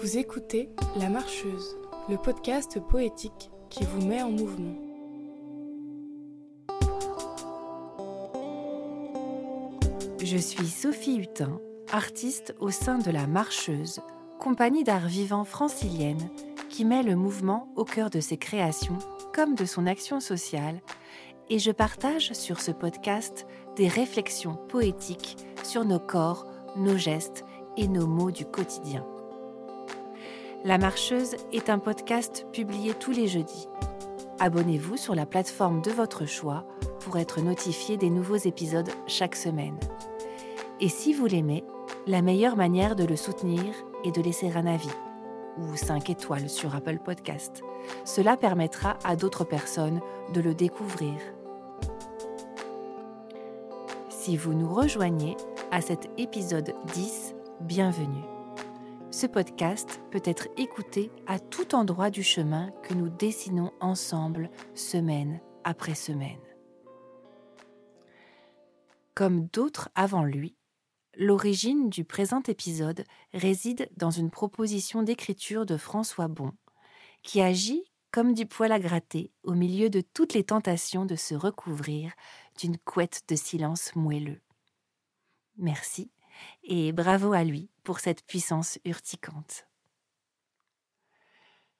Vous 0.00 0.18
écoutez 0.18 0.70
La 0.98 1.08
Marcheuse, 1.08 1.76
le 2.08 2.16
podcast 2.16 2.80
poétique 2.80 3.50
qui 3.70 3.84
vous 3.84 4.06
met 4.06 4.22
en 4.22 4.30
mouvement. 4.30 4.74
Je 10.20 10.36
suis 10.36 10.66
Sophie 10.66 11.18
Hutin, 11.18 11.60
artiste 11.90 12.54
au 12.60 12.70
sein 12.70 12.98
de 12.98 13.10
La 13.10 13.26
Marcheuse, 13.26 14.00
compagnie 14.42 14.82
d'art 14.82 15.06
vivant 15.06 15.44
francilienne 15.44 16.28
qui 16.68 16.84
met 16.84 17.04
le 17.04 17.14
mouvement 17.14 17.68
au 17.76 17.84
cœur 17.84 18.10
de 18.10 18.18
ses 18.18 18.36
créations 18.36 18.98
comme 19.32 19.54
de 19.54 19.64
son 19.64 19.86
action 19.86 20.18
sociale, 20.18 20.80
et 21.48 21.60
je 21.60 21.70
partage 21.70 22.32
sur 22.32 22.60
ce 22.60 22.72
podcast 22.72 23.46
des 23.76 23.86
réflexions 23.86 24.56
poétiques 24.68 25.36
sur 25.62 25.84
nos 25.84 26.00
corps, 26.00 26.44
nos 26.76 26.96
gestes 26.96 27.44
et 27.76 27.86
nos 27.86 28.08
mots 28.08 28.32
du 28.32 28.44
quotidien. 28.44 29.06
La 30.64 30.76
Marcheuse 30.76 31.36
est 31.52 31.70
un 31.70 31.78
podcast 31.78 32.44
publié 32.52 32.94
tous 32.94 33.12
les 33.12 33.28
jeudis. 33.28 33.68
Abonnez-vous 34.40 34.96
sur 34.96 35.14
la 35.14 35.24
plateforme 35.24 35.82
de 35.82 35.92
votre 35.92 36.26
choix 36.26 36.66
pour 36.98 37.16
être 37.16 37.40
notifié 37.42 37.96
des 37.96 38.10
nouveaux 38.10 38.34
épisodes 38.34 38.90
chaque 39.06 39.36
semaine. 39.36 39.78
Et 40.80 40.88
si 40.88 41.12
vous 41.12 41.26
l'aimez, 41.26 41.62
la 42.06 42.22
meilleure 42.22 42.56
manière 42.56 42.96
de 42.96 43.04
le 43.04 43.16
soutenir 43.16 43.62
est 44.04 44.12
de 44.12 44.22
laisser 44.22 44.50
un 44.50 44.66
avis 44.66 44.90
ou 45.58 45.76
5 45.76 46.10
étoiles 46.10 46.48
sur 46.48 46.74
Apple 46.74 46.98
Podcast. 46.98 47.62
Cela 48.04 48.36
permettra 48.36 48.98
à 49.04 49.16
d'autres 49.16 49.44
personnes 49.44 50.00
de 50.32 50.40
le 50.40 50.54
découvrir. 50.54 51.14
Si 54.08 54.36
vous 54.36 54.54
nous 54.54 54.72
rejoignez 54.72 55.36
à 55.70 55.80
cet 55.80 56.10
épisode 56.18 56.74
10, 56.94 57.34
bienvenue. 57.60 58.24
Ce 59.10 59.26
podcast 59.26 60.00
peut 60.10 60.22
être 60.24 60.48
écouté 60.56 61.10
à 61.26 61.38
tout 61.38 61.74
endroit 61.74 62.10
du 62.10 62.22
chemin 62.22 62.70
que 62.82 62.94
nous 62.94 63.10
dessinons 63.10 63.72
ensemble 63.80 64.50
semaine 64.74 65.40
après 65.64 65.94
semaine. 65.94 66.40
Comme 69.14 69.46
d'autres 69.52 69.90
avant 69.94 70.24
lui, 70.24 70.56
l'origine 71.16 71.90
du 71.90 72.04
présent 72.04 72.42
épisode 72.46 73.04
réside 73.34 73.90
dans 73.96 74.10
une 74.10 74.30
proposition 74.30 75.02
d'écriture 75.02 75.66
de 75.66 75.76
François 75.76 76.28
Bon, 76.28 76.52
qui 77.22 77.40
agit 77.40 77.84
comme 78.10 78.34
du 78.34 78.46
poil 78.46 78.72
à 78.72 78.78
gratter 78.78 79.32
au 79.42 79.54
milieu 79.54 79.88
de 79.88 80.02
toutes 80.02 80.34
les 80.34 80.44
tentations 80.44 81.06
de 81.06 81.16
se 81.16 81.34
recouvrir 81.34 82.12
d'une 82.58 82.78
couette 82.78 83.22
de 83.28 83.36
silence 83.36 83.94
moelleux. 83.96 84.40
Merci 85.56 86.10
et 86.62 86.92
bravo 86.92 87.32
à 87.32 87.44
lui 87.44 87.70
pour 87.84 88.00
cette 88.00 88.24
puissance 88.24 88.78
urticante. 88.84 89.66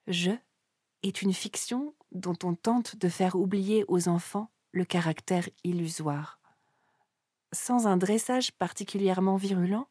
Je 0.07 0.31
est 1.03 1.23
une 1.23 1.33
fiction 1.33 1.95
dont 2.13 2.37
on 2.45 2.55
tente 2.55 2.97
de 2.97 3.09
faire 3.09 3.35
oublier 3.35 3.85
aux 3.89 4.09
enfants 4.09 4.51
le 4.73 4.85
caractère 4.85 5.49
illusoire. 5.65 6.42
Sans 7.53 7.87
un 7.87 7.99
dressage 7.99 8.51
particulièrement 8.53 9.37
virulent, 9.37 9.89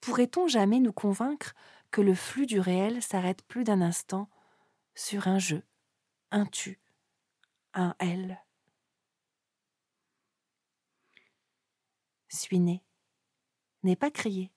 pourrait-on 0.00 0.48
jamais 0.48 0.80
nous 0.80 0.92
convaincre 0.92 1.54
que 1.92 2.00
le 2.00 2.14
flux 2.14 2.46
du 2.46 2.58
réel 2.58 3.00
s'arrête 3.00 3.42
plus 3.42 3.62
d'un 3.62 3.80
instant 3.80 4.28
sur 4.96 5.28
un 5.28 5.38
je, 5.38 5.56
un 6.32 6.46
tu, 6.46 6.80
un 7.74 7.94
elle? 8.00 8.42
Suis 12.28 12.58
né, 12.58 12.82
n'est 13.84 13.96
pas 13.96 14.10
crié, 14.10 14.52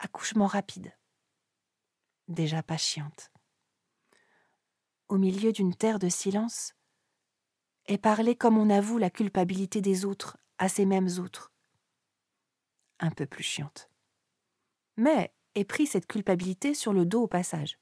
accouchement 0.00 0.46
rapide, 0.46 0.96
déjà 2.26 2.62
pas 2.62 2.76
chiante. 2.76 3.30
Au 5.08 5.16
milieu 5.16 5.52
d'une 5.52 5.74
terre 5.74 5.98
de 5.98 6.08
silence, 6.08 6.74
et 7.86 7.98
parler 7.98 8.36
comme 8.36 8.58
on 8.58 8.70
avoue 8.70 8.98
la 8.98 9.10
culpabilité 9.10 9.80
des 9.80 10.04
autres 10.04 10.36
à 10.60 10.68
ces 10.68 10.86
mêmes 10.86 11.08
autres. 11.18 11.52
Un 13.00 13.10
peu 13.10 13.26
plus 13.26 13.42
chiante. 13.42 13.90
Mais 14.96 15.34
ait 15.56 15.64
pris 15.64 15.86
cette 15.86 16.06
culpabilité 16.06 16.74
sur 16.74 16.92
le 16.92 17.04
dos 17.04 17.22
au 17.22 17.26
passage. 17.26 17.80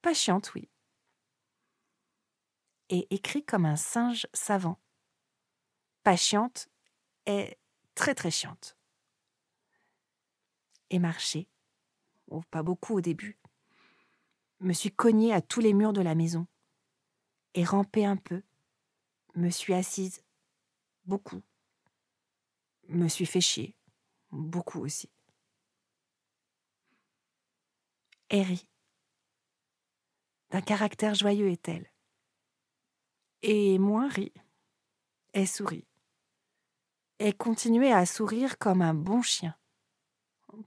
Pas 0.00 0.14
chiante, 0.14 0.54
oui. 0.54 0.70
Et 2.88 3.06
écrit 3.12 3.44
comme 3.44 3.66
un 3.66 3.76
singe 3.76 4.26
savant. 4.32 4.80
Pas 6.04 6.16
chiante 6.16 6.68
est 7.26 7.58
très 7.94 8.14
très 8.14 8.30
chiante 8.30 8.78
et 10.90 10.98
marché. 10.98 11.48
Pas 12.50 12.62
beaucoup 12.62 12.94
au 12.94 13.00
début. 13.00 13.36
Me 14.60 14.72
suis 14.72 14.92
cogné 14.92 15.32
à 15.32 15.40
tous 15.40 15.60
les 15.60 15.72
murs 15.72 15.92
de 15.92 16.02
la 16.02 16.14
maison. 16.14 16.46
Et 17.54 17.64
rampé 17.64 18.04
un 18.04 18.16
peu. 18.16 18.42
Me 19.34 19.50
suis 19.50 19.74
assise. 19.74 20.22
Beaucoup. 21.04 21.42
Me 22.90 23.06
suis 23.06 23.26
fait 23.26 23.40
chier. 23.40 23.76
Beaucoup 24.32 24.80
aussi. 24.80 25.08
Et 28.30 28.42
rit. 28.42 28.66
D'un 30.50 30.60
caractère 30.60 31.14
joyeux 31.14 31.50
est-elle. 31.50 31.88
Et 33.42 33.78
moins 33.78 34.08
rit. 34.08 34.32
Et 35.34 35.46
sourit. 35.46 35.86
Et 37.20 37.32
continuait 37.32 37.92
à 37.92 38.06
sourire 38.06 38.58
comme 38.58 38.82
un 38.82 38.94
bon 38.94 39.22
chien. 39.22 39.56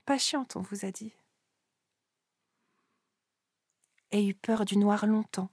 Patiente, 0.06 0.56
on 0.56 0.62
vous 0.62 0.86
a 0.86 0.90
dit. 0.90 1.12
Ait 4.12 4.26
eu 4.26 4.34
peur 4.34 4.64
du 4.64 4.78
noir 4.78 5.04
longtemps, 5.04 5.50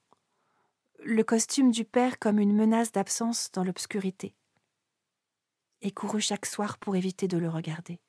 le 1.03 1.23
costume 1.23 1.71
du 1.71 1.83
père 1.83 2.17
comme 2.17 2.39
une 2.39 2.55
menace 2.55 2.93
d'absence 2.93 3.51
dans 3.51 3.65
l'obscurité, 3.65 4.35
et 5.81 5.91
couru 5.91 6.21
chaque 6.21 6.45
soir 6.45 6.77
pour 6.77 6.95
éviter 6.95 7.27
de 7.27 7.37
le 7.37 7.49
regarder. 7.49 7.99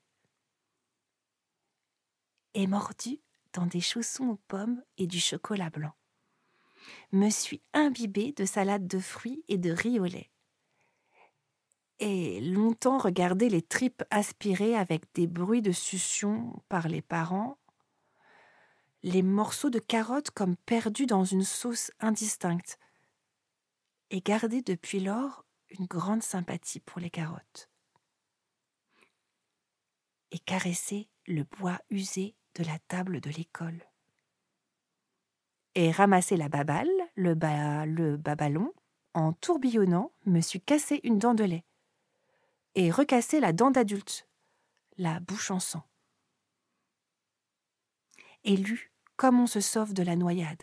Et 2.54 2.66
mordu 2.66 3.20
dans 3.52 3.66
des 3.66 3.80
chaussons 3.80 4.28
aux 4.28 4.40
pommes 4.48 4.82
et 4.98 5.06
du 5.06 5.20
chocolat 5.20 5.70
blanc. 5.70 5.94
Me 7.12 7.30
suis 7.30 7.62
imbibée 7.72 8.32
de 8.32 8.44
salade 8.44 8.86
de 8.86 8.98
fruits 8.98 9.44
et 9.48 9.58
de 9.58 9.70
riz 9.70 10.00
au 10.00 10.04
lait 10.04 10.32
et 12.02 12.40
longtemps 12.40 12.98
regarder 12.98 13.48
les 13.48 13.62
tripes 13.62 14.02
aspirées 14.10 14.74
avec 14.74 15.04
des 15.14 15.28
bruits 15.28 15.62
de 15.62 15.70
succion 15.70 16.60
par 16.68 16.88
les 16.88 17.00
parents, 17.00 17.58
les 19.04 19.22
morceaux 19.22 19.70
de 19.70 19.78
carottes 19.78 20.32
comme 20.32 20.56
perdus 20.56 21.06
dans 21.06 21.22
une 21.22 21.44
sauce 21.44 21.92
indistincte, 22.00 22.76
et 24.10 24.20
garder 24.20 24.62
depuis 24.62 24.98
lors 24.98 25.44
une 25.78 25.86
grande 25.86 26.22
sympathie 26.22 26.80
pour 26.80 27.00
les 27.00 27.10
carottes, 27.10 27.70
et 30.30 30.38
caresser 30.38 31.08
le 31.26 31.44
bois 31.44 31.78
usé 31.90 32.34
de 32.54 32.64
la 32.64 32.78
table 32.88 33.20
de 33.20 33.30
l'école, 33.30 33.82
et 35.74 35.90
ramasser 35.90 36.36
la 36.36 36.48
baballe, 36.48 36.90
le, 37.14 37.34
le 37.86 38.16
babalon, 38.16 38.72
en 39.14 39.32
tourbillonnant, 39.32 40.12
me 40.26 40.40
suis 40.40 40.60
cassé 40.60 41.00
une 41.04 41.18
dent 41.18 41.34
de 41.34 41.44
lait 41.44 41.64
et 42.74 42.90
recasser 42.90 43.40
la 43.40 43.52
dent 43.52 43.70
d'adulte, 43.70 44.28
la 44.96 45.20
bouche 45.20 45.50
en 45.50 45.60
sang. 45.60 45.82
Et 48.44 48.56
lu 48.56 48.92
comme 49.16 49.38
on 49.38 49.46
se 49.46 49.60
sauve 49.60 49.92
de 49.92 50.02
la 50.02 50.16
noyade. 50.16 50.62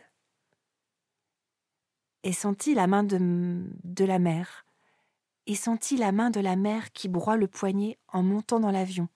Et 2.24 2.34
sentit 2.34 2.74
la 2.74 2.88
main 2.88 3.04
de 3.04 4.06
la 4.06 4.19
mère, 4.19 4.66
et 5.50 5.56
sentit 5.56 5.98
la 5.98 6.12
main 6.12 6.30
de 6.30 6.40
la 6.40 6.56
mère 6.56 6.92
qui 6.92 7.07
broie 7.10 7.36
le 7.36 7.48
poignet 7.48 7.98
en 8.07 8.22
montant 8.22 8.60
dans 8.60 8.69
l'avion, 8.69 9.10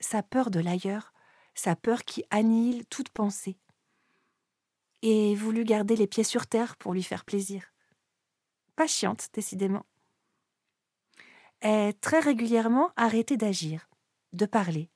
sa 0.00 0.22
peur 0.22 0.50
de 0.50 0.60
l'ailleurs, 0.60 1.14
sa 1.54 1.74
peur 1.74 2.04
qui 2.04 2.24
annihile 2.28 2.84
toute 2.86 3.08
pensée, 3.08 3.56
et 5.00 5.34
voulut 5.34 5.64
garder 5.64 5.96
les 5.96 6.06
pieds 6.06 6.24
sur 6.24 6.46
terre 6.46 6.76
pour 6.76 6.92
lui 6.92 7.02
faire 7.02 7.24
plaisir. 7.24 7.72
Pas 8.76 8.86
chiante, 8.86 9.28
décidément 9.32 9.86
est 11.62 11.98
très 12.02 12.20
régulièrement 12.20 12.92
arrêté 12.96 13.38
d'agir, 13.38 13.88
de 14.34 14.44
parler. 14.44 14.90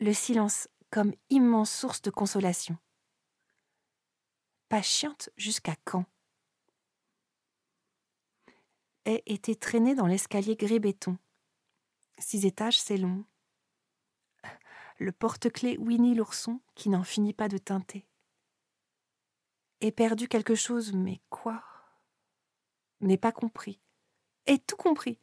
Le 0.00 0.14
silence 0.14 0.68
comme 0.90 1.12
immense 1.28 1.70
source 1.70 2.00
de 2.00 2.10
consolation. 2.10 2.78
Patiente 4.70 5.28
jusqu'à 5.36 5.76
quand? 5.84 6.06
Ait 9.06 9.22
été 9.26 9.56
traîné 9.56 9.94
dans 9.94 10.06
l'escalier 10.06 10.56
gris-béton. 10.56 11.16
Six 12.18 12.44
étages, 12.44 12.78
c'est 12.78 12.98
long. 12.98 13.24
Le 14.98 15.12
porte-clés 15.12 15.78
Winnie 15.78 16.14
l'ourson 16.14 16.60
qui 16.74 16.88
n'en 16.88 17.04
finit 17.04 17.32
pas 17.32 17.48
de 17.48 17.56
teinter. 17.56 18.04
ait 19.80 19.92
perdu 19.92 20.26
quelque 20.26 20.54
chose, 20.54 20.92
mais 20.92 21.20
quoi? 21.30 21.62
N'ait 23.00 23.18
pas 23.18 23.32
compris, 23.32 23.78
ait 24.46 24.58
tout 24.58 24.76
compris, 24.76 25.20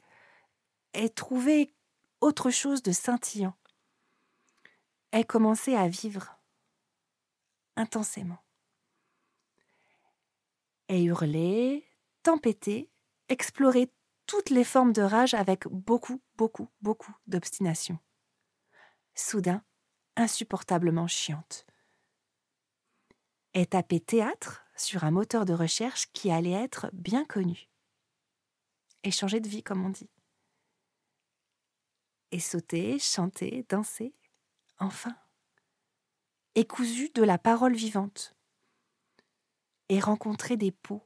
ait 0.93 1.09
trouvé 1.09 1.73
autre 2.21 2.51
chose 2.51 2.83
de 2.83 2.91
scintillant, 2.91 3.55
ait 5.11 5.23
commencé 5.23 5.75
à 5.75 5.87
vivre 5.87 6.39
intensément, 7.75 8.43
ait 10.87 11.03
hurlé, 11.03 11.83
tempêté, 12.21 12.92
exploré 13.29 13.91
toutes 14.25 14.49
les 14.49 14.63
formes 14.63 14.93
de 14.93 15.01
rage 15.01 15.33
avec 15.33 15.67
beaucoup, 15.67 16.21
beaucoup, 16.35 16.69
beaucoup 16.81 17.15
d'obstination. 17.27 17.99
Soudain, 19.15 19.63
insupportablement 20.15 21.07
chiante. 21.07 21.65
Est 23.53 23.71
tapé 23.71 23.99
théâtre 23.99 24.65
sur 24.75 25.03
un 25.03 25.11
moteur 25.11 25.45
de 25.45 25.53
recherche 25.53 26.11
qui 26.13 26.31
allait 26.31 26.51
être 26.51 26.89
bien 26.93 27.25
connu. 27.25 27.69
Et 29.03 29.11
changer 29.11 29.39
de 29.39 29.49
vie, 29.49 29.63
comme 29.63 29.85
on 29.85 29.89
dit. 29.89 30.09
Et 32.31 32.39
sauter, 32.39 32.97
chanter, 32.97 33.65
danser, 33.69 34.15
enfin. 34.79 35.15
Et 36.55 36.65
cousu 36.65 37.09
de 37.13 37.23
la 37.23 37.37
parole 37.37 37.75
vivante. 37.75 38.35
Et 39.89 39.99
rencontrer 39.99 40.57
des 40.57 40.71
peaux 40.71 41.05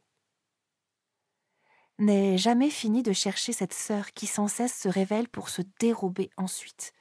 n'ait 2.00 2.38
jamais 2.38 2.70
fini 2.70 3.04
de 3.04 3.14
chercher 3.14 3.54
cette 3.54 3.74
sœur 3.74 4.14
qui 4.14 4.28
sans 4.28 4.48
cesse 4.48 4.78
se 4.78 4.90
révèle 4.90 5.28
pour 5.28 5.50
se 5.50 5.62
dérober 5.80 6.30
ensuite, 6.38 6.94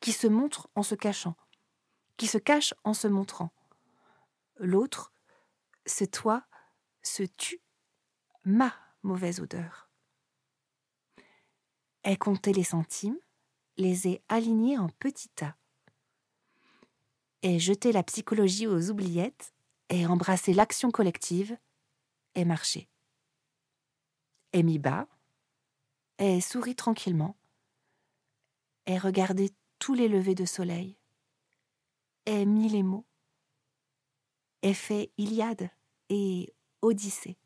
qui 0.00 0.12
se 0.12 0.26
montre 0.26 0.68
en 0.74 0.82
se 0.82 0.94
cachant, 0.94 1.36
qui 2.16 2.26
se 2.26 2.38
cache 2.38 2.74
en 2.84 2.94
se 2.94 3.08
montrant. 3.08 3.50
L'autre, 4.58 5.12
ce 5.86 6.04
toi, 6.04 6.44
se 7.02 7.22
tue, 7.22 7.60
ma 8.44 8.74
mauvaise 9.02 9.40
odeur. 9.40 9.88
Elle 12.02 12.18
comptait 12.18 12.52
les 12.52 12.64
centimes, 12.64 13.18
les 13.76 14.08
ait 14.08 14.22
alignés 14.28 14.78
en 14.78 14.88
petits 14.88 15.28
tas. 15.30 15.56
Et 17.42 17.58
jeté 17.58 17.92
la 17.92 18.02
psychologie 18.02 18.66
aux 18.66 18.90
oubliettes, 18.90 19.54
et 19.88 20.06
embrassé 20.06 20.52
l'action 20.52 20.90
collective, 20.90 21.56
et 22.34 22.44
marché 22.44 22.89
et 24.52 24.62
mit 24.62 24.78
bas, 24.78 25.06
et 26.18 26.40
sourit 26.40 26.76
tranquillement, 26.76 27.36
et 28.86 28.98
regardait 28.98 29.50
tous 29.78 29.94
les 29.94 30.08
levers 30.08 30.34
de 30.34 30.44
soleil, 30.44 30.96
et 32.26 32.44
mit 32.44 32.68
les 32.68 32.82
mots, 32.82 33.06
et 34.62 34.74
fait 34.74 35.10
Iliade 35.16 35.70
et 36.08 36.52
Odyssée. 36.82 37.38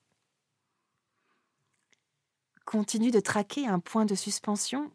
Continue 2.64 3.10
de 3.10 3.20
traquer 3.20 3.66
un 3.66 3.78
point 3.78 4.06
de 4.06 4.14
suspension, 4.14 4.90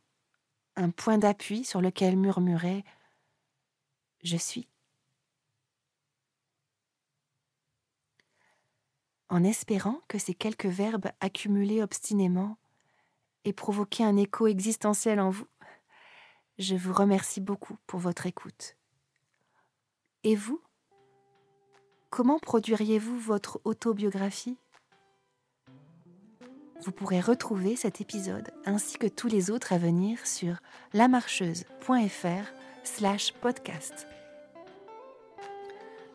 un 0.76 0.90
point 0.90 1.18
d'appui 1.18 1.64
sur 1.64 1.82
lequel 1.82 2.18
murmurait 2.18 2.84
Je 4.24 4.38
suis. 4.38 4.68
En 9.30 9.44
espérant 9.44 10.02
que 10.08 10.18
ces 10.18 10.34
quelques 10.34 10.66
verbes 10.66 11.10
accumulés 11.20 11.82
obstinément 11.82 12.58
aient 13.46 13.54
provoqué 13.54 14.04
un 14.04 14.18
écho 14.18 14.48
existentiel 14.48 15.20
en 15.20 15.30
vous. 15.30 15.48
Je 16.58 16.76
vous 16.76 16.94
remercie 16.94 17.40
beaucoup 17.40 17.78
pour 17.88 18.00
votre 18.00 18.26
écoute. 18.26 18.76
Et 20.24 20.36
vous 20.36 20.62
Comment 22.10 22.40
produiriez-vous 22.40 23.20
votre 23.20 23.62
autobiographie? 23.66 24.58
Vous 26.84 26.92
pourrez 26.92 27.20
retrouver 27.20 27.76
cet 27.76 28.02
épisode 28.02 28.52
ainsi 28.66 28.98
que 28.98 29.08
tous 29.08 29.28
les 29.28 29.52
autres 29.52 29.74
à 29.74 29.78
venir 29.78 30.26
sur 30.26 30.56
lamarcheuse.fr 30.94 32.52
slash 32.84 33.34
podcast. 33.34 34.08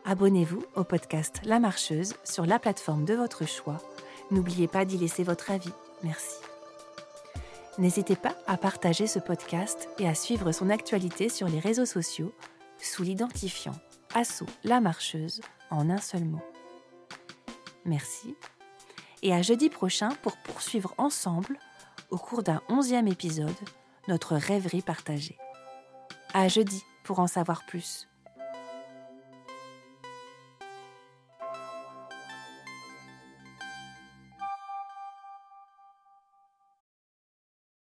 Abonnez-vous 0.07 0.63
au 0.75 0.83
podcast 0.83 1.41
La 1.45 1.59
Marcheuse 1.59 2.13
sur 2.23 2.45
la 2.45 2.59
plateforme 2.59 3.05
de 3.05 3.15
votre 3.15 3.47
choix. 3.47 3.81
N'oubliez 4.29 4.67
pas 4.67 4.85
d'y 4.85 4.99
laisser 4.99 5.23
votre 5.23 5.49
avis. 5.49 5.73
Merci. 6.03 6.35
N'hésitez 7.79 8.15
pas 8.15 8.35
à 8.45 8.55
partager 8.55 9.07
ce 9.07 9.17
podcast 9.17 9.89
et 9.97 10.07
à 10.07 10.13
suivre 10.13 10.51
son 10.51 10.69
actualité 10.69 11.27
sur 11.27 11.47
les 11.47 11.57
réseaux 11.57 11.87
sociaux 11.87 12.31
sous 12.79 13.01
l'identifiant 13.01 13.73
Asso 14.13 14.45
La 14.63 14.79
Marcheuse 14.79 15.41
en 15.71 15.89
un 15.89 15.97
seul 15.97 16.23
mot. 16.23 16.43
Merci 17.83 18.35
et 19.23 19.33
à 19.33 19.41
jeudi 19.41 19.69
prochain 19.69 20.09
pour 20.21 20.37
poursuivre 20.37 20.93
ensemble, 20.99 21.57
au 22.11 22.17
cours 22.19 22.43
d'un 22.43 22.61
onzième 22.69 23.07
épisode, 23.07 23.49
notre 24.07 24.35
rêverie 24.35 24.83
partagée. 24.83 25.39
À 26.35 26.47
jeudi 26.47 26.83
pour 27.03 27.17
en 27.17 27.25
savoir 27.25 27.65
plus. 27.65 28.07